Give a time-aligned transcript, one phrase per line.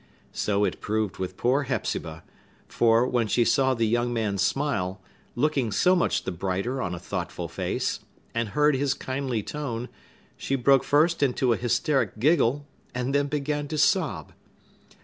[0.33, 2.23] So it proved with poor Hepzibah;
[2.67, 7.47] for, when she saw the young man's smile,—looking so much the brighter on a thoughtful
[7.47, 9.89] face,—and heard his kindly tone,
[10.35, 14.33] she broke first into a hysteric giggle and then began to sob.